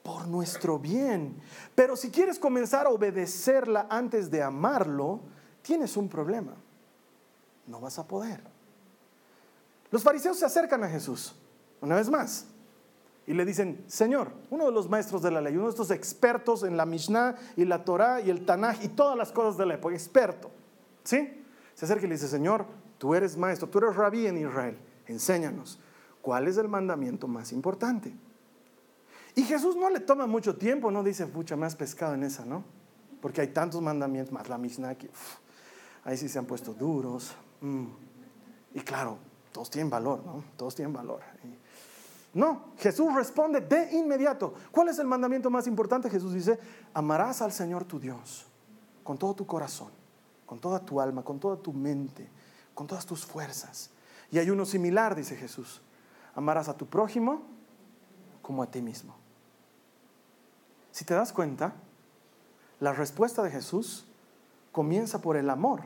[0.03, 1.41] por nuestro bien.
[1.75, 5.21] Pero si quieres comenzar a obedecerla antes de amarlo,
[5.61, 6.55] tienes un problema.
[7.67, 8.41] No vas a poder.
[9.91, 11.35] Los fariseos se acercan a Jesús,
[11.79, 12.47] una vez más,
[13.29, 16.63] y le dicen, Señor, uno de los maestros de la ley, uno de estos expertos
[16.63, 19.75] en la Mishnah y la Torah y el Tanaj y todas las cosas de la
[19.75, 20.49] época, experto,
[21.03, 21.45] ¿sí?
[21.75, 22.65] Se acerca y le dice, Señor,
[22.97, 25.79] tú eres maestro, tú eres rabí en Israel, enséñanos,
[26.23, 28.15] ¿cuál es el mandamiento más importante?
[29.35, 32.45] Y Jesús no le toma mucho tiempo, no dice, pucha, me has pescado en esa,
[32.45, 32.63] ¿no?
[33.21, 35.07] Porque hay tantos mandamientos, más la Mishnah que
[36.03, 37.35] ahí sí se han puesto duros.
[37.61, 37.85] Mm.
[38.73, 39.19] Y claro,
[39.51, 40.43] todos tienen valor, ¿no?
[40.57, 41.21] Todos tienen valor.
[42.33, 44.53] No, Jesús responde de inmediato.
[44.71, 46.09] ¿Cuál es el mandamiento más importante?
[46.09, 46.59] Jesús dice,
[46.93, 48.45] amarás al Señor tu Dios
[49.03, 49.89] con todo tu corazón,
[50.45, 52.29] con toda tu alma, con toda tu mente,
[52.75, 53.89] con todas tus fuerzas.
[54.31, 55.81] Y hay uno similar, dice Jesús.
[56.35, 57.41] Amarás a tu prójimo
[58.43, 59.15] como a ti mismo.
[60.91, 61.73] Si te das cuenta,
[62.79, 64.05] la respuesta de Jesús
[64.71, 65.81] comienza por el amor.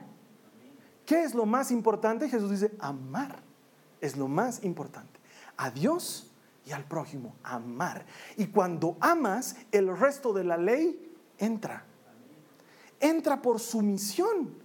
[1.05, 2.27] ¿Qué es lo más importante?
[2.27, 3.41] Jesús dice, amar
[4.01, 5.19] es lo más importante.
[5.55, 6.32] A Dios
[6.65, 8.05] y al prójimo, amar.
[8.37, 11.85] Y cuando amas, el resto de la ley entra.
[12.99, 14.55] Entra por sumisión.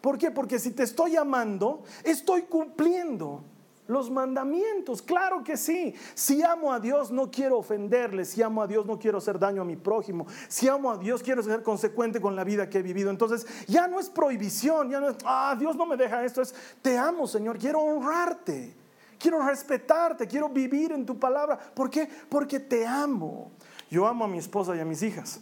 [0.00, 0.30] ¿Por qué?
[0.30, 3.42] Porque si te estoy amando, estoy cumpliendo
[3.88, 5.94] los mandamientos, claro que sí.
[6.14, 9.62] Si amo a Dios no quiero ofenderle, si amo a Dios no quiero hacer daño
[9.62, 12.82] a mi prójimo, si amo a Dios quiero ser consecuente con la vida que he
[12.82, 13.10] vivido.
[13.10, 16.54] Entonces ya no es prohibición, ya no es, ah, Dios no me deja esto, es,
[16.82, 18.76] te amo Señor, quiero honrarte,
[19.18, 21.58] quiero respetarte, quiero vivir en tu palabra.
[21.58, 22.08] ¿Por qué?
[22.28, 23.50] Porque te amo.
[23.90, 25.40] Yo amo a mi esposa y a mis hijas.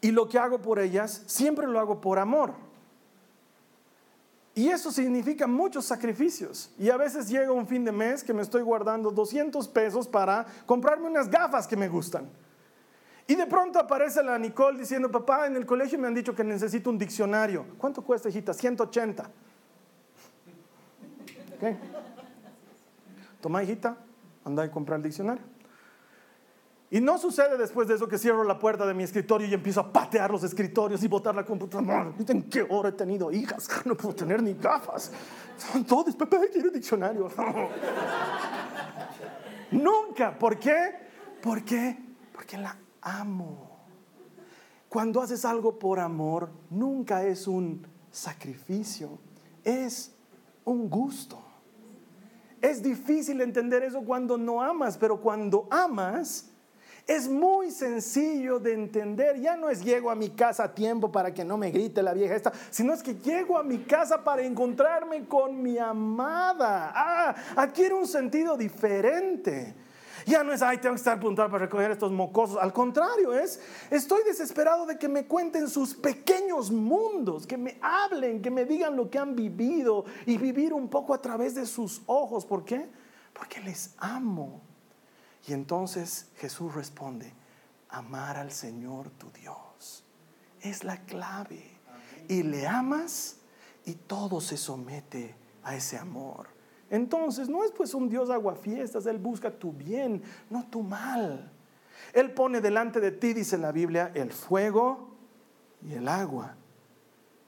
[0.00, 2.54] Y lo que hago por ellas, siempre lo hago por amor.
[4.54, 6.70] Y eso significa muchos sacrificios.
[6.78, 10.46] Y a veces llega un fin de mes que me estoy guardando 200 pesos para
[10.64, 12.26] comprarme unas gafas que me gustan.
[13.26, 16.44] Y de pronto aparece la Nicole diciendo, papá, en el colegio me han dicho que
[16.44, 17.66] necesito un diccionario.
[17.76, 18.54] ¿Cuánto cuesta, hijita?
[18.54, 19.28] 180.
[21.60, 21.76] ¿Qué?
[23.46, 23.96] Toma, hijita,
[24.44, 25.44] anda a comprar el diccionario.
[26.90, 29.78] Y no sucede después de eso que cierro la puerta de mi escritorio y empiezo
[29.78, 32.12] a patear los escritorios y botar la computadora.
[32.26, 33.68] ¿En qué hora he tenido hijas?
[33.84, 35.12] No puedo tener ni gafas.
[35.56, 37.30] Son todos, papá, quiero diccionario.
[39.70, 40.36] Nunca.
[40.36, 40.96] ¿Por qué?
[41.40, 41.96] Porque
[42.32, 43.78] Porque la amo.
[44.88, 49.20] Cuando haces algo por amor, nunca es un sacrificio,
[49.62, 50.16] es
[50.64, 51.45] un gusto.
[52.60, 56.50] Es difícil entender eso cuando no amas, pero cuando amas,
[57.06, 59.40] es muy sencillo de entender.
[59.40, 62.12] Ya no es llego a mi casa a tiempo para que no me grite la
[62.12, 66.92] vieja esta, sino es que llego a mi casa para encontrarme con mi amada.
[66.94, 69.85] Ah, adquiere un sentido diferente.
[70.26, 72.58] Ya no es, ay, tengo que estar puntual para recoger estos mocosos.
[72.60, 73.60] Al contrario, es,
[73.90, 78.96] estoy desesperado de que me cuenten sus pequeños mundos, que me hablen, que me digan
[78.96, 82.44] lo que han vivido y vivir un poco a través de sus ojos.
[82.44, 82.90] ¿Por qué?
[83.32, 84.62] Porque les amo.
[85.46, 87.32] Y entonces Jesús responde,
[87.88, 90.02] amar al Señor tu Dios
[90.60, 91.78] es la clave.
[92.28, 93.36] Y le amas
[93.84, 96.55] y todo se somete a ese amor.
[96.90, 101.50] Entonces no es pues un Dios aguafiestas, Él busca tu bien, no tu mal.
[102.12, 105.10] Él pone delante de ti, dice la Biblia, el fuego
[105.82, 106.54] y el agua,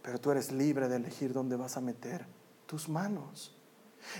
[0.03, 2.27] pero tú eres libre de elegir dónde vas a meter
[2.66, 3.55] tus manos.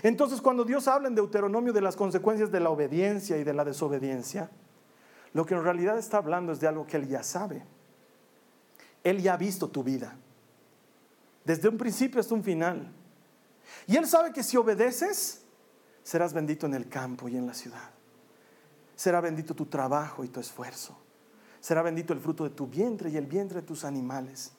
[0.03, 3.65] Entonces cuando Dios habla en Deuteronomio de las consecuencias de la obediencia y de la
[3.65, 4.51] desobediencia,
[5.33, 7.65] lo que en realidad está hablando es de algo que Él ya sabe.
[9.05, 10.17] Él ya ha visto tu vida,
[11.45, 12.93] desde un principio hasta un final.
[13.87, 15.43] Y Él sabe que si obedeces,
[16.03, 17.91] serás bendito en el campo y en la ciudad.
[18.95, 20.97] Será bendito tu trabajo y tu esfuerzo.
[21.61, 24.53] Será bendito el fruto de tu vientre y el vientre de tus animales.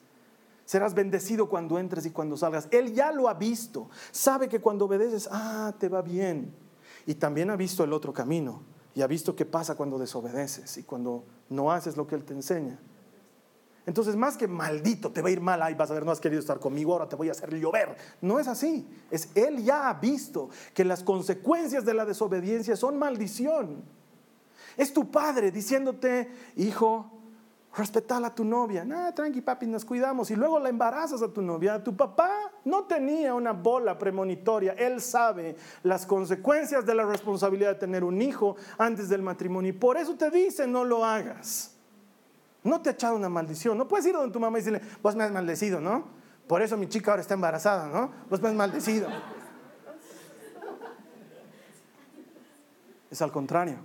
[0.64, 2.68] Serás bendecido cuando entres y cuando salgas.
[2.70, 3.90] Él ya lo ha visto.
[4.12, 6.54] Sabe que cuando obedeces, ah, te va bien.
[7.06, 8.62] Y también ha visto el otro camino.
[8.94, 12.34] Y ha visto qué pasa cuando desobedeces y cuando no haces lo que Él te
[12.34, 12.78] enseña.
[13.86, 16.20] Entonces, más que maldito, te va a ir mal, ay, vas a ver, no has
[16.20, 17.96] querido estar conmigo, ahora te voy a hacer llover.
[18.20, 18.86] No es así.
[19.10, 23.82] Es Él ya ha visto que las consecuencias de la desobediencia son maldición.
[24.76, 27.10] Es tu padre diciéndote, hijo,
[27.76, 28.84] respetar a tu novia.
[28.84, 30.30] Nada, tranqui, papi, nos cuidamos.
[30.30, 31.82] Y luego la embarazas a tu novia.
[31.82, 34.72] Tu papá no tenía una bola premonitoria.
[34.72, 39.70] Él sabe las consecuencias de la responsabilidad de tener un hijo antes del matrimonio.
[39.70, 41.69] Y por eso te dice, no lo hagas.
[42.62, 43.78] No te ha echado una maldición.
[43.78, 46.04] No puedes ir donde tu mamá y decirle, vos me has maldecido, ¿no?
[46.46, 48.12] Por eso mi chica ahora está embarazada, ¿no?
[48.28, 49.08] Vos me has maldecido.
[53.10, 53.78] Es al contrario.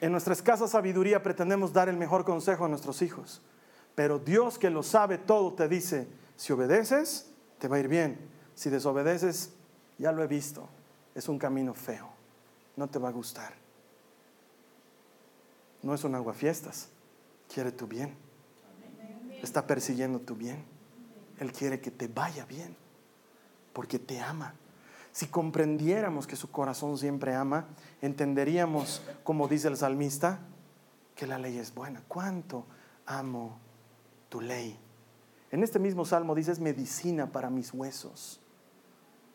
[0.00, 3.42] En nuestra escasa sabiduría pretendemos dar el mejor consejo a nuestros hijos.
[3.94, 8.18] Pero Dios que lo sabe todo te dice, si obedeces, te va a ir bien.
[8.54, 9.52] Si desobedeces,
[9.98, 10.68] ya lo he visto.
[11.14, 12.08] Es un camino feo.
[12.74, 13.52] No te va a gustar.
[15.82, 16.91] No es un aguafiestas
[17.52, 18.14] quiere tu bien.
[19.42, 20.64] Está persiguiendo tu bien.
[21.38, 22.76] Él quiere que te vaya bien,
[23.72, 24.54] porque te ama.
[25.10, 27.66] Si comprendiéramos que su corazón siempre ama,
[28.00, 30.40] entenderíamos, como dice el salmista,
[31.14, 32.02] que la ley es buena.
[32.08, 32.64] ¿Cuánto
[33.06, 33.58] amo
[34.28, 34.78] tu ley?
[35.50, 38.40] En este mismo salmo dices medicina para mis huesos.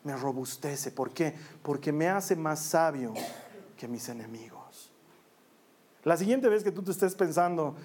[0.02, 0.90] Me robustece.
[0.90, 1.34] ¿Por qué?
[1.62, 3.14] Porque me hace más sabio
[3.76, 4.90] que mis enemigos.
[6.04, 7.76] La siguiente vez que tú te estés pensando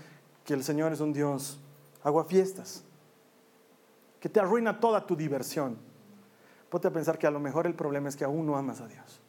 [0.45, 1.59] que el Señor es un Dios
[2.03, 2.83] aguafiestas,
[4.19, 5.77] que te arruina toda tu diversión.
[6.69, 8.87] Ponte a pensar que a lo mejor el problema es que aún no amas a
[8.87, 9.21] Dios.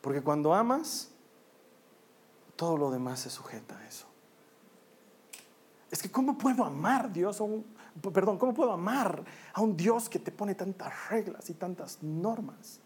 [0.00, 1.10] Porque cuando amas,
[2.56, 4.06] todo lo demás se sujeta a eso.
[5.90, 7.40] Es que ¿cómo puedo amar Dios?
[7.40, 7.64] A un,
[8.12, 12.80] perdón, ¿cómo puedo amar a un Dios que te pone tantas reglas y tantas normas?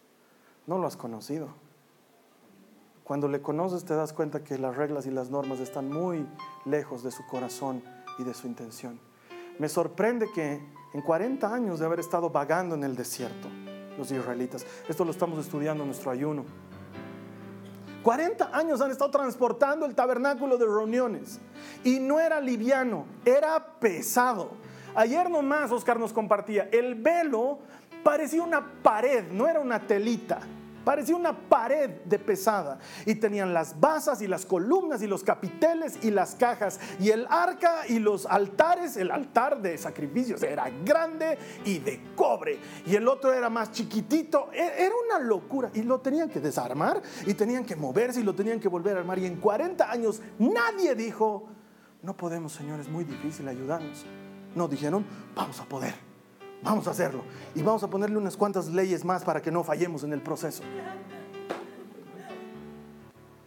[0.67, 1.49] No lo has conocido.
[3.13, 6.27] Cuando le conoces te das cuenta que las reglas y las normas están muy
[6.65, 7.85] lejos de su corazón
[8.19, 8.99] y de su intención.
[9.59, 13.51] Me sorprende que en 40 años de haber estado vagando en el desierto,
[13.99, 16.47] los israelitas, esto lo estamos estudiando en nuestro ayuno,
[18.03, 21.39] 40 años han estado transportando el tabernáculo de reuniones
[21.85, 24.53] y no era liviano, era pesado.
[24.95, 27.59] Ayer nomás Oscar nos compartía, el velo
[28.03, 30.41] parecía una pared, no era una telita.
[30.85, 32.79] Parecía una pared de pesada.
[33.07, 36.81] Y tenían las basas y las columnas y los capiteles y las cajas.
[37.01, 42.59] Y el arca y los altares, el altar de sacrificios era grande y de cobre.
[42.87, 44.51] Y el otro era más chiquitito.
[44.53, 45.71] E, era una locura.
[45.75, 49.01] Y lo tenían que desarmar y tenían que moverse y lo tenían que volver a
[49.01, 49.19] armar.
[49.19, 51.49] Y en 40 años nadie dijo,
[52.03, 54.05] no podemos, Señor, es muy difícil ayudarnos.
[54.55, 55.05] No dijeron,
[55.35, 56.12] vamos a poder.
[56.63, 57.23] Vamos a hacerlo.
[57.55, 60.63] Y vamos a ponerle unas cuantas leyes más para que no fallemos en el proceso.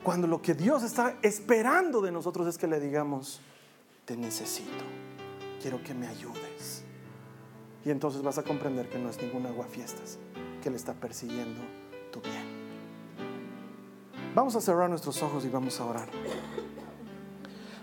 [0.04, 3.42] Cuando lo que Dios está esperando de nosotros es que le digamos,
[4.06, 4.84] te necesito,
[5.62, 6.84] quiero que me ayudes.
[7.84, 10.20] Y entonces vas a comprender que no es ningún aguafiestas,
[10.62, 11.62] que le está persiguiendo
[12.12, 12.66] tu bien.
[14.36, 16.10] Vamos a cerrar nuestros ojos y vamos a orar.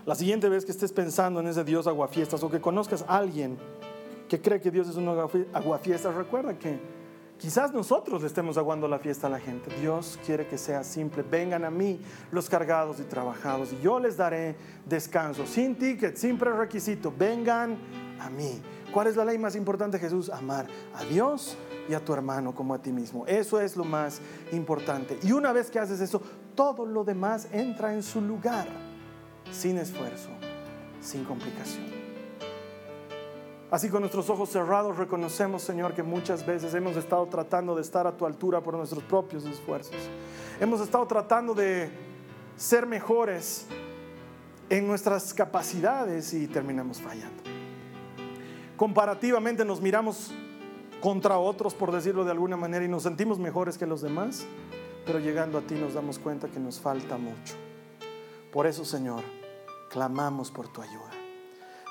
[0.05, 3.57] La siguiente vez que estés pensando en ese Dios aguafiestas o que conozcas a alguien
[4.27, 6.79] que cree que Dios es un aguafiestas, recuerda que
[7.37, 9.73] quizás nosotros le estemos aguando la fiesta a la gente.
[9.79, 11.23] Dios quiere que sea simple.
[11.23, 11.99] Vengan a mí
[12.31, 14.55] los cargados y trabajados y yo les daré
[14.85, 15.45] descanso.
[15.45, 17.13] Sin ticket, sin prerequisito.
[17.17, 17.77] Vengan
[18.19, 18.61] a mí.
[18.93, 20.29] ¿Cuál es la ley más importante, Jesús?
[20.29, 21.57] Amar a Dios
[21.89, 23.25] y a tu hermano como a ti mismo.
[23.27, 24.21] Eso es lo más
[24.51, 25.17] importante.
[25.23, 26.21] Y una vez que haces eso,
[26.55, 28.67] todo lo demás entra en su lugar
[29.51, 30.29] sin esfuerzo,
[31.01, 32.02] sin complicación.
[33.73, 38.05] Así con nuestros ojos cerrados reconocemos, Señor, que muchas veces hemos estado tratando de estar
[38.05, 39.95] a tu altura por nuestros propios esfuerzos.
[40.59, 41.89] Hemos estado tratando de
[42.55, 43.65] ser mejores
[44.69, 47.41] en nuestras capacidades y terminamos fallando.
[48.77, 50.31] Comparativamente nos miramos
[51.01, 54.45] contra otros, por decirlo de alguna manera, y nos sentimos mejores que los demás,
[55.03, 57.55] pero llegando a ti nos damos cuenta que nos falta mucho.
[58.51, 59.23] Por eso, Señor,
[59.89, 61.12] clamamos por tu ayuda.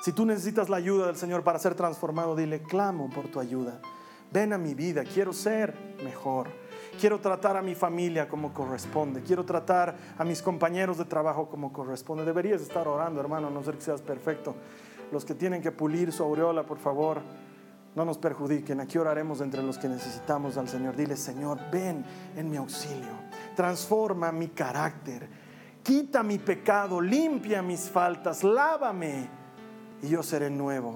[0.03, 3.79] Si tú necesitas la ayuda del Señor para ser transformado, dile, clamo por tu ayuda.
[4.33, 6.49] Ven a mi vida, quiero ser mejor.
[6.99, 9.21] Quiero tratar a mi familia como corresponde.
[9.21, 12.25] Quiero tratar a mis compañeros de trabajo como corresponde.
[12.25, 14.55] Deberías estar orando, hermano, no ser que seas perfecto.
[15.09, 17.21] Los que tienen que pulir su aureola, por favor,
[17.95, 18.81] no nos perjudiquen.
[18.81, 20.97] Aquí oraremos entre los que necesitamos al Señor.
[20.97, 22.03] Dile, Señor, ven
[22.35, 23.13] en mi auxilio.
[23.55, 25.29] Transforma mi carácter
[25.81, 29.42] quita mi pecado, limpia mis faltas, lávame
[30.03, 30.93] y yo seré nuevo.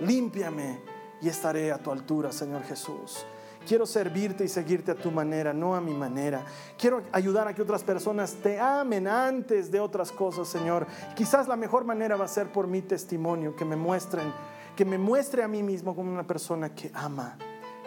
[0.00, 0.80] Límpiame
[1.22, 3.24] y estaré a tu altura, Señor Jesús.
[3.66, 6.44] Quiero servirte y seguirte a tu manera, no a mi manera.
[6.76, 10.86] Quiero ayudar a que otras personas te amen antes de otras cosas, Señor.
[11.14, 14.32] Quizás la mejor manera va a ser por mi testimonio, que me muestren,
[14.74, 17.36] que me muestre a mí mismo como una persona que ama,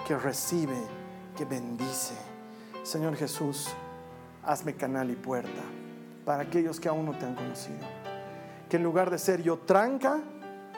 [0.07, 0.78] que recibe,
[1.36, 2.15] que bendice.
[2.84, 3.69] Señor Jesús,
[4.43, 5.61] hazme canal y puerta
[6.26, 7.80] para aquellos que aún no te han conocido.
[8.69, 10.22] Que en lugar de ser yo tranca,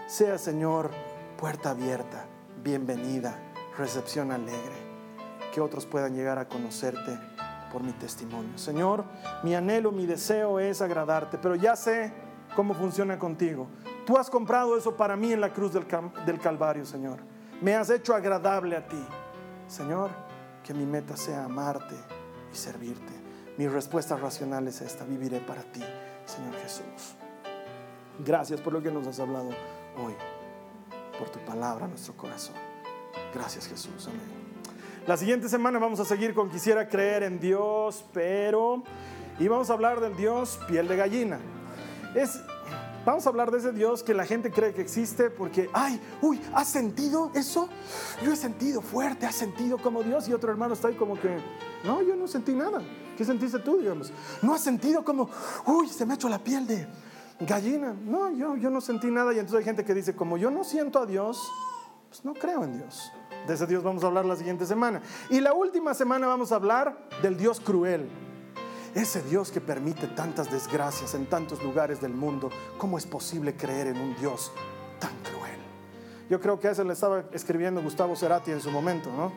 [0.07, 0.91] sea Señor
[1.37, 2.25] puerta abierta,
[2.63, 3.37] bienvenida,
[3.77, 4.93] recepción alegre.
[5.53, 7.17] Que otros puedan llegar a conocerte
[7.71, 8.57] por mi testimonio.
[8.57, 9.05] Señor,
[9.43, 12.11] mi anhelo, mi deseo es agradarte, pero ya sé
[12.55, 13.67] cómo funciona contigo.
[14.05, 15.85] Tú has comprado eso para mí en la cruz del,
[16.25, 17.19] del Calvario, Señor.
[17.61, 19.03] Me has hecho agradable a ti.
[19.67, 20.09] Señor,
[20.63, 21.95] que mi meta sea amarte
[22.51, 23.13] y servirte.
[23.57, 25.83] Mi respuesta racional es esta, viviré para ti,
[26.25, 27.15] Señor Jesús.
[28.25, 29.49] Gracias por lo que nos has hablado
[29.97, 30.13] hoy,
[31.17, 32.55] por tu palabra nuestro corazón.
[33.33, 34.43] Gracias Jesús, amén.
[35.07, 38.83] La siguiente semana vamos a seguir con Quisiera creer en Dios, pero...
[39.39, 41.39] Y vamos a hablar del Dios piel de gallina.
[42.15, 42.39] Es,
[43.03, 46.39] vamos a hablar de ese Dios que la gente cree que existe porque, ay, uy,
[46.53, 47.67] ¿has sentido eso?
[48.23, 51.37] Yo he sentido fuerte, has sentido como Dios y otro hermano está ahí como que,
[51.83, 52.81] no, yo no sentí nada.
[53.17, 54.13] ¿Qué sentiste tú, digamos?
[54.41, 55.29] ¿No has sentido como,
[55.65, 56.87] uy, se me ha hecho la piel de
[57.45, 57.93] gallina?
[57.93, 59.33] No, yo, yo no sentí nada.
[59.33, 61.39] Y entonces hay gente que dice, como yo no siento a Dios,
[62.09, 63.11] pues no creo en Dios.
[63.47, 65.01] De ese Dios vamos a hablar la siguiente semana.
[65.29, 68.09] Y la última semana vamos a hablar del Dios cruel.
[68.95, 72.51] Ese Dios que permite tantas desgracias en tantos lugares del mundo.
[72.77, 74.51] ¿Cómo es posible creer en un Dios
[74.99, 75.59] tan cruel?
[76.29, 79.31] Yo creo que a eso le estaba escribiendo Gustavo Cerati en su momento, ¿no?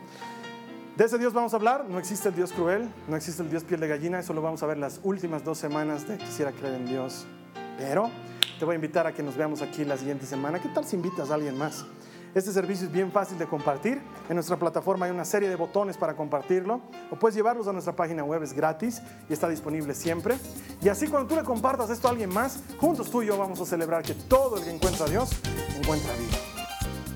[0.96, 1.86] De ese Dios vamos a hablar.
[1.88, 4.18] No existe el Dios cruel, no existe el Dios piel de gallina.
[4.18, 7.26] Eso lo vamos a ver las últimas dos semanas de Quisiera creer en Dios.
[7.78, 8.10] Pero
[8.58, 10.60] te voy a invitar a que nos veamos aquí la siguiente semana.
[10.60, 11.84] ¿Qué tal si invitas a alguien más?
[12.36, 13.98] Este servicio es bien fácil de compartir.
[14.28, 16.82] En nuestra plataforma hay una serie de botones para compartirlo.
[17.10, 19.00] O puedes llevarlos a nuestra página web, es gratis
[19.30, 20.36] y está disponible siempre.
[20.82, 23.58] Y así cuando tú le compartas esto a alguien más, juntos tú y yo vamos
[23.60, 25.30] a celebrar que todo el que encuentra a Dios
[25.78, 26.36] encuentra vida.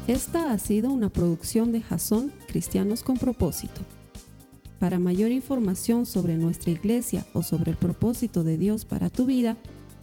[0.07, 3.83] Esta ha sido una producción de Jason Cristianos con Propósito.
[4.79, 9.59] Para mayor información sobre nuestra iglesia o sobre el propósito de Dios para tu vida,